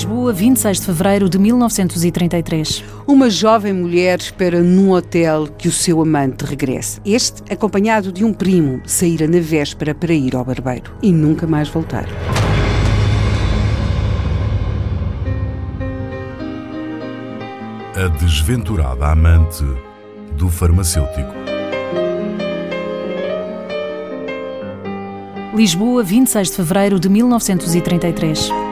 Lisboa, 0.00 0.32
26 0.32 0.80
de 0.80 0.86
fevereiro 0.86 1.28
de 1.28 1.38
1933. 1.38 2.82
Uma 3.06 3.28
jovem 3.28 3.74
mulher 3.74 4.18
espera 4.18 4.62
num 4.62 4.92
hotel 4.92 5.46
que 5.46 5.68
o 5.68 5.70
seu 5.70 6.00
amante 6.00 6.42
regresse. 6.42 7.02
Este, 7.04 7.42
acompanhado 7.52 8.10
de 8.10 8.24
um 8.24 8.32
primo, 8.32 8.80
saíra 8.86 9.28
na 9.28 9.40
véspera 9.40 9.94
para 9.94 10.14
ir 10.14 10.34
ao 10.34 10.42
barbeiro 10.42 10.90
e 11.02 11.12
nunca 11.12 11.46
mais 11.46 11.68
voltar. 11.68 12.06
A 17.94 18.08
desventurada 18.16 19.06
amante 19.06 19.66
do 20.32 20.48
farmacêutico. 20.48 21.34
Lisboa, 25.54 26.02
26 26.02 26.48
de 26.48 26.56
fevereiro 26.56 26.98
de 26.98 27.10
1933. 27.10 28.69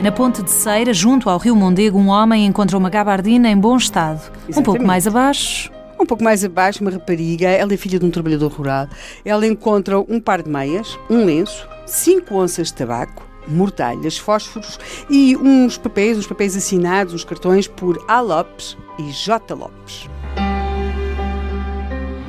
Na 0.00 0.10
ponte 0.10 0.42
de 0.42 0.50
Ceira, 0.50 0.94
junto 0.94 1.28
ao 1.28 1.38
rio 1.38 1.54
Mondego, 1.54 1.98
um 1.98 2.08
homem 2.08 2.46
encontra 2.46 2.78
uma 2.78 2.88
gabardina 2.88 3.50
em 3.50 3.56
bom 3.56 3.76
estado. 3.76 4.18
Exatamente. 4.18 4.58
Um 4.58 4.62
pouco 4.62 4.82
mais 4.82 5.06
abaixo, 5.06 5.70
Um 6.00 6.06
pouco 6.06 6.24
mais 6.24 6.42
abaixo, 6.42 6.80
uma 6.80 6.90
rapariga, 6.90 7.48
ela 7.48 7.74
é 7.74 7.76
filha 7.76 7.98
de 7.98 8.06
um 8.06 8.10
trabalhador 8.10 8.50
rural. 8.50 8.88
Ela 9.22 9.46
encontra 9.46 10.00
um 10.00 10.18
par 10.18 10.42
de 10.42 10.48
meias, 10.48 10.98
um 11.10 11.26
lenço, 11.26 11.68
cinco 11.84 12.36
onças 12.36 12.68
de 12.68 12.74
tabaco, 12.74 13.22
mortalhas, 13.46 14.16
fósforos 14.16 14.80
e 15.10 15.36
uns 15.36 15.76
papéis, 15.76 16.16
uns 16.16 16.26
papéis 16.26 16.56
assinados, 16.56 17.12
uns 17.12 17.24
cartões 17.24 17.68
por 17.68 18.02
A. 18.08 18.22
Lopes 18.22 18.78
e 18.98 19.10
J. 19.10 19.54
Lopes. 19.54 20.08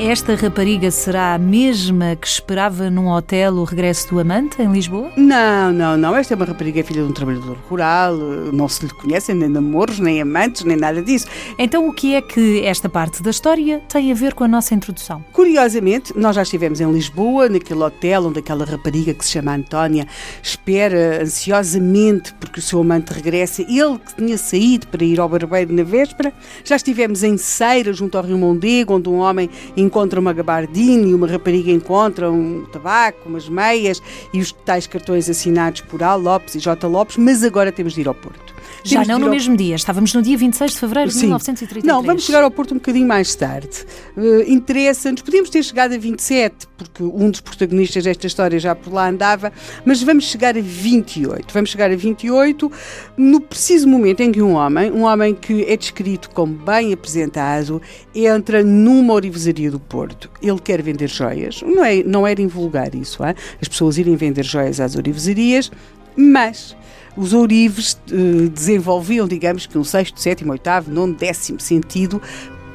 Esta 0.00 0.36
rapariga 0.36 0.92
será 0.92 1.34
a 1.34 1.38
mesma 1.38 2.14
que 2.14 2.26
esperava 2.26 2.88
num 2.88 3.08
hotel 3.08 3.54
o 3.54 3.64
regresso 3.64 4.08
do 4.10 4.20
amante 4.20 4.62
em 4.62 4.70
Lisboa? 4.70 5.10
Não, 5.16 5.72
não, 5.72 5.96
não. 5.96 6.14
Esta 6.14 6.34
é 6.34 6.36
uma 6.36 6.44
rapariga 6.44 6.84
filha 6.84 7.02
de 7.02 7.08
um 7.08 7.12
trabalhador 7.12 7.56
rural, 7.68 8.16
não 8.16 8.68
se 8.68 8.86
lhe 8.86 8.92
conhecem 8.92 9.34
nem 9.34 9.48
namoros, 9.48 9.98
nem 9.98 10.20
amantes, 10.20 10.62
nem 10.62 10.76
nada 10.76 11.02
disso. 11.02 11.26
Então, 11.58 11.88
o 11.88 11.92
que 11.92 12.14
é 12.14 12.22
que 12.22 12.64
esta 12.64 12.88
parte 12.88 13.24
da 13.24 13.30
história 13.30 13.82
tem 13.88 14.12
a 14.12 14.14
ver 14.14 14.34
com 14.34 14.44
a 14.44 14.48
nossa 14.48 14.72
introdução? 14.72 15.24
Curiosamente, 15.32 16.16
nós 16.16 16.36
já 16.36 16.42
estivemos 16.42 16.80
em 16.80 16.90
Lisboa, 16.92 17.48
naquele 17.48 17.82
hotel 17.82 18.26
onde 18.26 18.38
aquela 18.38 18.64
rapariga 18.64 19.12
que 19.12 19.24
se 19.24 19.32
chama 19.32 19.52
Antónia 19.52 20.06
espera 20.40 21.22
ansiosamente 21.22 22.32
porque 22.34 22.60
o 22.60 22.62
seu 22.62 22.80
amante 22.80 23.12
regressa, 23.12 23.62
ele 23.62 23.98
que 23.98 24.14
tinha 24.14 24.38
saído 24.38 24.86
para 24.86 25.04
ir 25.04 25.18
ao 25.18 25.28
barbeiro 25.28 25.72
na 25.72 25.82
véspera. 25.82 26.32
Já 26.62 26.76
estivemos 26.76 27.24
em 27.24 27.36
Ceira, 27.36 27.92
junto 27.92 28.16
ao 28.16 28.22
Rio 28.22 28.38
Mondego, 28.38 28.94
onde 28.94 29.08
um 29.08 29.18
homem 29.18 29.50
encontra 29.88 30.20
uma 30.20 30.32
gabardina 30.32 31.06
e 31.06 31.14
uma 31.14 31.26
rapariga 31.26 31.70
encontra 31.70 32.30
um 32.30 32.64
tabaco, 32.66 33.28
umas 33.28 33.48
meias 33.48 34.02
e 34.32 34.40
os 34.40 34.52
tais 34.52 34.86
cartões 34.86 35.28
assinados 35.28 35.80
por 35.80 36.02
A. 36.02 36.14
Lopes 36.14 36.54
e 36.54 36.58
J. 36.58 36.86
Lopes, 36.86 37.16
mas 37.16 37.42
agora 37.42 37.72
temos 37.72 37.94
de 37.94 38.02
ir 38.02 38.08
ao 38.08 38.14
Porto. 38.14 38.54
Já 38.84 39.02
de 39.02 39.08
não 39.08 39.18
no 39.18 39.26
ao- 39.26 39.30
mesmo 39.30 39.56
dia, 39.56 39.74
estávamos 39.76 40.12
no 40.14 40.22
dia 40.22 40.36
26 40.36 40.72
de 40.72 40.78
fevereiro 40.78 41.08
de 41.10 41.14
Sim. 41.14 41.22
1933. 41.26 41.84
Não, 41.84 42.02
vamos 42.02 42.24
chegar 42.24 42.42
ao 42.42 42.50
Porto 42.50 42.72
um 42.72 42.78
bocadinho 42.78 43.06
mais 43.06 43.34
tarde. 43.34 43.68
Uh, 44.16 44.42
Interessa-nos, 44.46 45.22
podíamos 45.22 45.50
ter 45.50 45.62
chegado 45.62 45.94
a 45.94 45.98
27, 45.98 46.66
porque 46.76 47.02
um 47.02 47.30
dos 47.30 47.40
protagonistas 47.40 48.04
desta 48.04 48.26
história 48.26 48.58
já 48.58 48.74
por 48.74 48.92
lá 48.92 49.08
andava, 49.08 49.52
mas 49.84 50.02
vamos 50.02 50.24
chegar 50.24 50.56
a 50.56 50.60
28. 50.60 51.52
Vamos 51.52 51.70
chegar 51.70 51.90
a 51.90 51.96
28 51.96 52.70
no 53.16 53.40
preciso 53.40 53.88
momento 53.88 54.20
em 54.20 54.32
que 54.32 54.40
um 54.42 54.54
homem, 54.54 54.90
um 54.92 55.02
homem 55.02 55.34
que 55.34 55.64
é 55.64 55.76
descrito 55.76 56.30
como 56.30 56.54
bem 56.54 56.92
apresentado, 56.92 57.80
entra 58.14 58.62
numa 58.62 59.14
orivesaria 59.14 59.70
do 59.70 59.78
Porto. 59.80 60.30
Ele 60.42 60.58
quer 60.58 60.82
vender 60.82 61.08
joias. 61.08 61.62
Não, 61.62 61.84
é, 61.84 62.02
não 62.02 62.26
era 62.26 62.40
invulgar 62.40 62.94
isso, 62.94 63.22
hã? 63.22 63.34
as 63.60 63.68
pessoas 63.68 63.98
irem 63.98 64.16
vender 64.16 64.44
joias 64.44 64.80
às 64.80 64.94
orivesarias, 64.96 65.70
mas 66.18 66.76
os 67.16 67.32
ourives 67.32 67.98
eh, 68.10 68.48
desenvolviam, 68.52 69.26
digamos 69.28 69.66
que 69.66 69.78
um 69.78 69.84
sexto, 69.84 70.20
sétimo, 70.20 70.52
oitavo, 70.52 70.90
nono, 70.90 71.14
décimo 71.14 71.60
sentido 71.60 72.20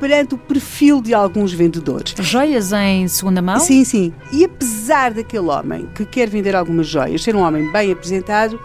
perante 0.00 0.34
o 0.34 0.38
perfil 0.38 1.00
de 1.00 1.14
alguns 1.14 1.52
vendedores. 1.52 2.12
Joias 2.18 2.72
em 2.72 3.06
segunda 3.06 3.40
mão? 3.40 3.60
Sim, 3.60 3.84
sim. 3.84 4.12
E 4.32 4.44
apesar 4.44 5.12
daquele 5.12 5.46
homem 5.46 5.88
que 5.94 6.04
quer 6.04 6.28
vender 6.28 6.56
algumas 6.56 6.88
joias, 6.88 7.22
ser 7.22 7.36
um 7.36 7.40
homem 7.40 7.70
bem 7.70 7.92
apresentado, 7.92 8.58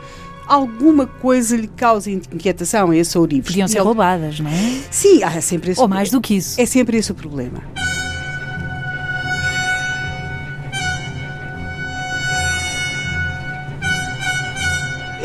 alguma 0.48 1.06
coisa 1.06 1.56
lhe 1.56 1.68
causa 1.68 2.10
inquietação 2.10 2.90
a 2.90 2.98
esse 2.98 3.16
ourives. 3.18 3.46
Podiam 3.52 3.68
ser 3.68 3.78
Ele- 3.78 3.84
roubadas, 3.86 4.40
não 4.40 4.50
é? 4.50 4.82
Sim, 4.90 5.22
há 5.22 5.40
sempre 5.40 5.72
esse 5.72 5.82
Ou 5.82 5.88
mais 5.88 6.10
do 6.10 6.20
que 6.20 6.38
isso. 6.38 6.60
É 6.60 6.66
sempre 6.66 6.98
esse 6.98 7.12
o 7.12 7.16
problema. 7.16 7.62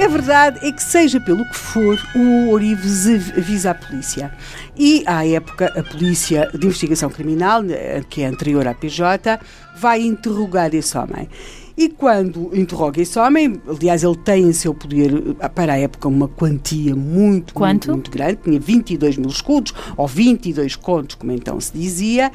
A 0.03 0.09
verdade 0.09 0.59
é 0.67 0.73
que, 0.73 0.83
seja 0.83 1.21
pelo 1.21 1.45
que 1.49 1.55
for, 1.57 1.97
o 2.17 2.51
Orives 2.51 3.07
av- 3.07 3.39
avisa 3.39 3.71
a 3.71 3.75
polícia. 3.75 4.33
E, 4.77 5.05
à 5.07 5.25
época, 5.27 5.73
a 5.79 5.83
Polícia 5.83 6.51
de 6.53 6.67
Investigação 6.67 7.09
Criminal, 7.09 7.63
eh, 7.71 8.03
que 8.11 8.23
é 8.23 8.27
anterior 8.27 8.67
à 8.67 8.75
PJ, 8.75 9.39
vai 9.77 10.01
interrogar 10.03 10.75
esse 10.75 10.97
homem. 10.99 11.29
E 11.77 11.89
quando 11.89 12.51
interroga 12.53 13.01
esse 13.01 13.19
homem, 13.19 13.61
aliás, 13.67 14.03
ele 14.03 14.17
tem 14.17 14.45
em 14.45 14.53
seu 14.53 14.75
poder, 14.75 15.37
eh, 15.41 15.49
para 15.49 15.73
a 15.73 15.79
época, 15.79 16.09
uma 16.09 16.29
quantia 16.29 16.95
muito, 16.95 17.59
muito, 17.59 17.91
muito 17.91 18.11
grande, 18.11 18.39
tinha 18.43 18.61
22 18.61 19.17
mil 19.17 19.31
escudos, 19.31 19.73
ou 19.97 20.07
22 20.07 20.77
contos, 20.77 21.17
como 21.17 21.33
então 21.33 21.61
se 21.61 21.73
dizia, 21.73 22.31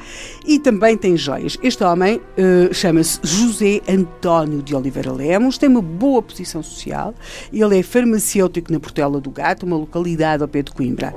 e 0.46 0.58
também 0.58 0.96
tem 0.96 1.16
joias. 1.16 1.56
Este 1.62 1.84
homem 1.84 2.20
eh, 2.36 2.70
chama-se 2.72 3.20
José 3.22 3.80
António 3.88 4.62
de 4.62 4.74
Oliveira 4.74 5.12
Lemos, 5.12 5.58
tem 5.58 5.68
uma 5.68 5.82
boa 5.82 6.22
posição 6.22 6.62
social, 6.62 7.14
ele 7.52 7.78
é 7.78 7.82
farmacêutico 7.82 8.72
na 8.72 8.80
Portela 8.80 9.20
do 9.20 9.30
Gato, 9.30 9.64
uma 9.64 9.76
localidade 9.76 10.42
ao 10.42 10.48
pé 10.48 10.62
de 10.62 10.72
Coimbra. 10.72 11.14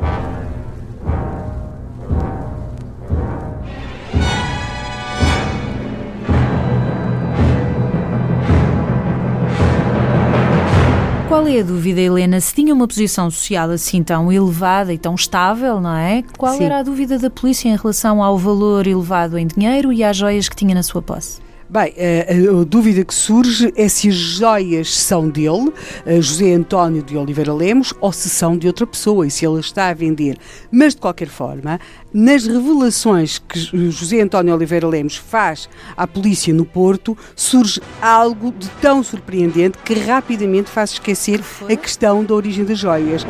Qual 11.41 11.52
é 11.52 11.59
a 11.59 11.63
dúvida, 11.63 12.00
Helena? 12.00 12.40
Se 12.40 12.53
tinha 12.53 12.72
uma 12.72 12.88
posição 12.88 13.31
social 13.31 13.72
assim 13.72 14.03
tão 14.03 14.31
elevada 14.31 14.94
e 14.94 14.97
tão 15.00 15.16
estável, 15.16 15.81
não 15.81 15.96
é? 15.96 16.24
Qual 16.38 16.56
Sim. 16.56 16.66
era 16.66 16.78
a 16.78 16.84
dúvida 16.84 17.18
da 17.18 17.31
polícia 17.31 17.68
em 17.68 17.75
relação 17.75 18.22
ao 18.22 18.38
valor 18.38 18.85
elevado 18.85 19.40
em 19.40 19.47
dinheiro 19.47 19.91
e 19.91 20.03
às 20.03 20.16
joias 20.16 20.47
que 20.47 20.56
tinha 20.56 20.75
na 20.75 20.84
sua 20.84 21.02
posse? 21.02 21.41
Bem, 21.72 21.94
a, 21.98 22.58
a- 22.58 22.62
a 22.62 22.64
dúvida 22.66 23.02
que 23.06 23.14
surge 23.16 23.72
é 23.78 23.88
se 23.88 24.09
as 24.09 24.14
joias 24.16 24.94
são 24.94 25.30
dele, 25.30 25.72
eh, 26.06 26.20
José 26.20 26.52
António 26.54 27.02
de 27.02 27.16
Oliveira 27.16 27.54
Lemos, 27.54 27.94
ou 28.02 28.12
se 28.12 28.28
são 28.30 28.58
de 28.58 28.68
outra 28.68 28.86
pessoa 28.86 29.26
e 29.26 29.32
se 29.32 29.46
ele 29.48 29.62
está 29.62 29.88
a 29.88 29.94
vender. 29.94 30.38
Mas, 30.70 30.94
de 30.94 31.00
qualquer 31.00 31.30
forma, 31.30 31.80
nas 32.14 32.46
revelações 32.46 33.40
que 33.40 33.58
José 33.90 34.20
António 34.20 34.54
Oliveira 34.54 34.86
Lemos 34.86 35.16
faz 35.16 35.70
à 35.96 36.06
polícia 36.06 36.54
no 36.54 36.66
Porto, 36.66 37.18
surge 37.38 37.80
algo 38.02 38.52
de 38.52 38.68
tão 38.82 39.02
surpreendente 39.02 39.78
que 39.78 39.94
rapidamente 39.94 40.70
faz 40.70 40.92
esquecer 40.92 41.40
a 41.72 41.76
questão 41.78 42.22
da 42.22 42.34
origem 42.34 42.66
das 42.66 42.80
joias. 42.80 43.26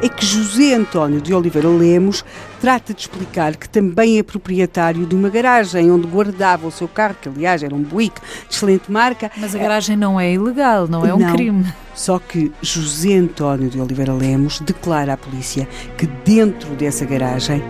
É 0.00 0.08
que 0.08 0.24
José 0.24 0.74
António 0.74 1.20
de 1.20 1.34
Oliveira 1.34 1.68
Lemos 1.68 2.24
trata 2.60 2.94
de 2.94 3.00
explicar 3.00 3.56
que 3.56 3.68
também 3.68 4.18
é 4.18 4.22
proprietário 4.22 5.06
de 5.06 5.14
uma 5.14 5.28
garagem 5.28 5.90
onde 5.90 6.06
guardava 6.06 6.66
o 6.66 6.70
seu 6.70 6.86
carro, 6.86 7.16
que 7.20 7.28
aliás 7.28 7.62
era 7.62 7.74
um 7.74 7.82
Buick 7.82 8.20
de 8.48 8.54
excelente 8.54 8.90
marca. 8.90 9.30
Mas 9.36 9.54
a 9.54 9.58
garagem 9.58 9.96
não 9.96 10.18
é 10.18 10.32
ilegal, 10.32 10.86
não 10.86 11.04
é 11.04 11.12
um 11.12 11.18
Não. 11.18 11.32
crime. 11.32 11.64
Só 11.94 12.18
que 12.18 12.52
José 12.62 13.14
António 13.14 13.68
de 13.68 13.80
Oliveira 13.80 14.12
Lemos 14.12 14.60
declara 14.60 15.14
à 15.14 15.16
polícia 15.16 15.68
que 15.96 16.06
dentro 16.24 16.70
dessa 16.76 17.04
garagem 17.04 17.62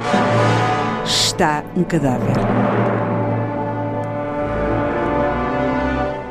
está 1.05 1.64
um 1.75 1.82
cadáver. 1.82 2.37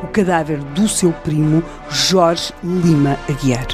O 0.04 0.06
cadáver 0.08 0.58
do 0.58 0.88
seu 0.88 1.12
primo 1.12 1.62
Jorge 1.90 2.52
Lima 2.62 3.16
Aguiar. 3.28 3.66